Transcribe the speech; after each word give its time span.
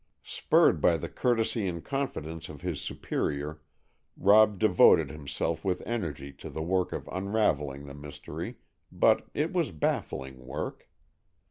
Spurred 0.23 0.81
by 0.81 0.97
the 0.97 1.07
courtesy 1.07 1.67
and 1.67 1.85
confidence 1.85 2.49
of 2.49 2.61
his 2.61 2.81
superior, 2.81 3.61
Rob 4.17 4.57
devoted 4.57 5.11
himself 5.11 5.63
with 5.63 5.83
energy 5.85 6.33
to 6.33 6.49
the 6.49 6.63
work 6.63 6.91
of 6.91 7.07
unravelling 7.11 7.85
the 7.85 7.93
mystery, 7.93 8.55
but 8.91 9.27
it 9.35 9.53
was 9.53 9.69
baffling 9.71 10.43
work. 10.47 10.89